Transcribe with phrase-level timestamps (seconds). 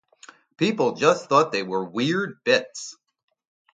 [0.57, 2.97] People just thought they were weird bits!